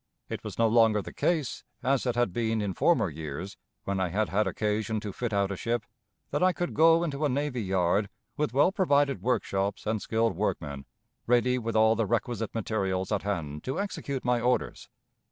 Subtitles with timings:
[0.29, 4.07] It was no longer the case, as it had been in former years, when I
[4.09, 5.85] had had occasion to fit out a ship,
[6.31, 10.87] that I could go into a navy yard, with well provided workshops and skilled workmen,
[11.27, 14.89] ready with all the requisite materials at hand to execute my orders.